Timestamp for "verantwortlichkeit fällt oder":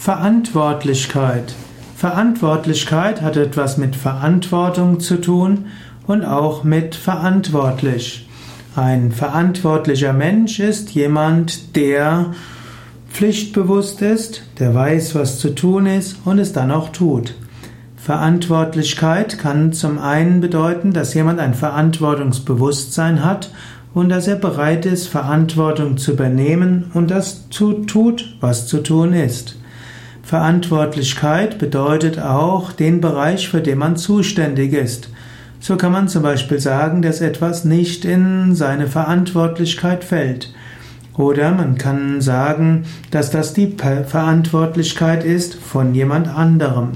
38.86-41.50